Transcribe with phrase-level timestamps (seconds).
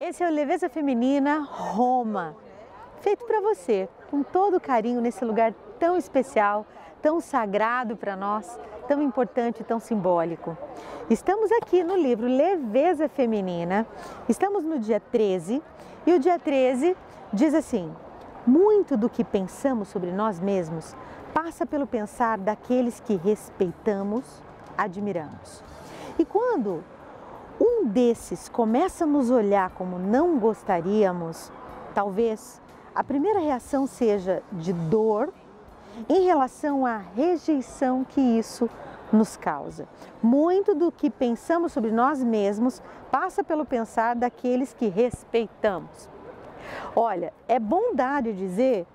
[0.00, 2.34] Esse é o Leveza Feminina Roma,
[3.00, 6.66] feito para você, com todo carinho nesse lugar tão especial,
[7.02, 8.58] tão sagrado para nós,
[8.88, 10.56] tão importante tão simbólico.
[11.10, 13.86] Estamos aqui no livro Leveza Feminina,
[14.28, 15.62] estamos no dia 13
[16.06, 16.96] e o dia 13
[17.32, 17.94] diz assim:
[18.46, 20.96] muito do que pensamos sobre nós mesmos
[21.34, 24.42] passa pelo pensar daqueles que respeitamos,
[24.78, 25.62] admiramos.
[26.16, 26.84] E quando
[27.60, 31.50] um desses começa a nos olhar como não gostaríamos,
[31.92, 32.62] talvez
[32.94, 35.32] a primeira reação seja de dor
[36.08, 38.70] em relação à rejeição que isso
[39.12, 39.88] nos causa.
[40.22, 46.08] Muito do que pensamos sobre nós mesmos passa pelo pensar daqueles que respeitamos.
[46.94, 48.86] Olha, é bondade dizer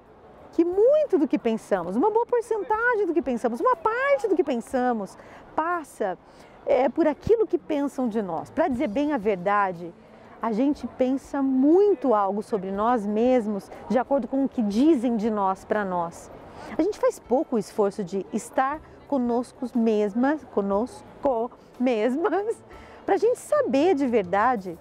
[0.53, 4.43] que muito do que pensamos, uma boa porcentagem do que pensamos, uma parte do que
[4.43, 5.17] pensamos,
[5.55, 6.17] passa
[6.65, 8.49] é, por aquilo que pensam de nós.
[8.51, 9.91] Para dizer bem a verdade,
[10.39, 15.31] a gente pensa muito algo sobre nós mesmos de acordo com o que dizem de
[15.31, 16.29] nós para nós.
[16.77, 22.63] A gente faz pouco esforço de estar conosco mesmas, conosco mesmas,
[23.05, 24.77] para a gente saber de verdade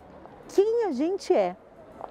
[0.49, 1.57] quem a gente é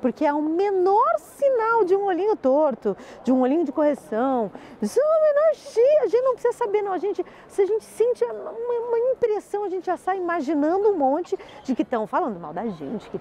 [0.02, 4.52] porque é o menor sinal de um olhinho torto, de um olhinho de correção.
[4.82, 6.92] Isso é o menor chia, a gente não precisa saber não.
[6.92, 10.98] A gente, se a gente sente uma, uma impressão, a gente já sai imaginando um
[10.98, 13.20] monte de que estão falando mal da gente, que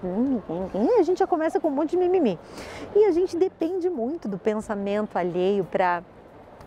[0.99, 2.39] a gente já começa com um monte de mimimi.
[2.95, 6.03] E a gente depende muito do pensamento alheio para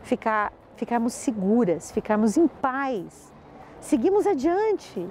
[0.03, 3.33] ficar, ficarmos seguras, ficarmos em paz.
[3.81, 5.07] Seguimos adiante.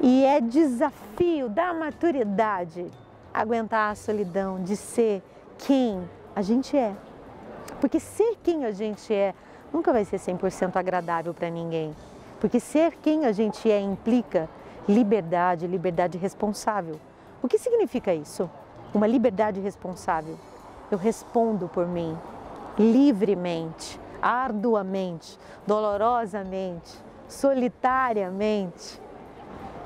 [0.00, 2.90] E é desafio da maturidade
[3.32, 5.22] aguentar a solidão de ser
[5.58, 6.94] quem a gente é.
[7.80, 9.34] Porque ser quem a gente é
[9.72, 11.94] nunca vai ser 100% agradável para ninguém.
[12.40, 14.48] Porque ser quem a gente é implica
[14.88, 16.98] liberdade, liberdade responsável.
[17.42, 18.50] O que significa isso?
[18.94, 20.36] Uma liberdade responsável.
[20.90, 22.16] Eu respondo por mim,
[22.78, 26.92] livremente, arduamente, dolorosamente,
[27.26, 29.00] solitariamente.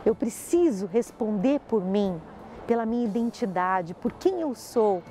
[0.04, 2.20] Eu preciso responder por mim
[2.66, 5.02] pela minha identidade, por quem eu sou.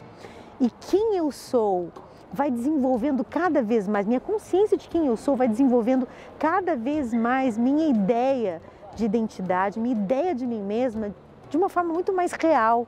[0.60, 1.90] E quem eu sou
[2.32, 6.08] vai desenvolvendo cada vez mais, minha consciência de quem eu sou vai desenvolvendo
[6.38, 8.62] cada vez mais minha ideia
[8.96, 11.14] de identidade, minha ideia de mim mesma
[11.50, 12.88] de uma forma muito mais real,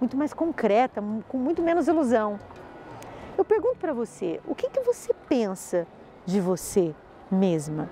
[0.00, 2.38] muito mais concreta, com muito menos ilusão.
[3.36, 5.86] Eu pergunto para você, o que, que você pensa
[6.26, 6.94] de você
[7.30, 7.88] mesma?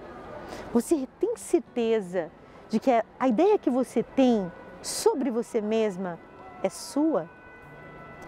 [0.73, 2.31] Você tem certeza
[2.69, 4.51] de que a ideia que você tem
[4.87, 6.19] sobre você mesma
[6.63, 7.29] é sua?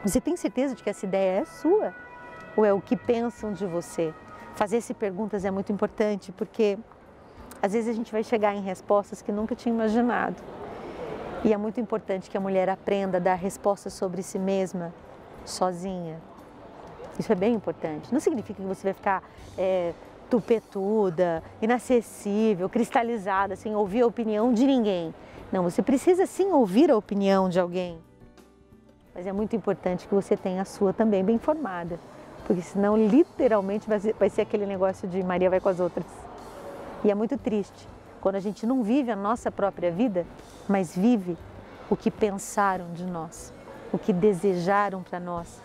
[0.04, 1.94] Você tem certeza de que essa ideia é sua?
[2.56, 4.12] Ou é o que pensam de você?
[4.54, 6.78] Fazer-se perguntas é muito importante porque
[7.62, 10.36] às vezes a gente vai chegar em respostas que nunca tinha imaginado.
[11.44, 14.92] E é muito importante que a mulher aprenda a dar respostas sobre si mesma
[15.44, 16.20] sozinha.
[17.18, 18.12] Isso é bem importante.
[18.12, 19.22] Não significa que você vai ficar
[19.56, 19.92] é,
[20.28, 25.14] tupetuda, inacessível, cristalizada, sem ouvir a opinião de ninguém.
[25.50, 27.98] Não, você precisa sim ouvir a opinião de alguém.
[29.14, 31.98] Mas é muito importante que você tenha a sua também bem formada,
[32.46, 36.06] porque senão literalmente vai ser, vai ser aquele negócio de Maria vai com as outras.
[37.02, 37.88] E é muito triste
[38.20, 40.26] quando a gente não vive a nossa própria vida,
[40.68, 41.36] mas vive
[41.90, 43.52] o que pensaram de nós,
[43.92, 45.60] o que desejaram para nós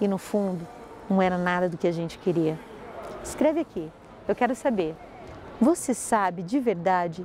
[0.00, 0.66] e no fundo
[1.08, 2.58] não era nada do que a gente queria.
[3.22, 3.90] Escreve aqui,
[4.26, 4.96] eu quero saber,
[5.60, 7.24] você sabe de verdade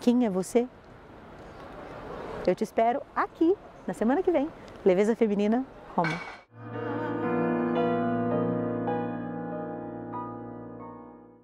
[0.00, 0.66] quem é você?
[2.46, 3.54] Eu te espero aqui
[3.86, 4.48] na semana que vem.
[4.84, 5.64] Leveza Feminina,
[5.94, 6.39] Roma.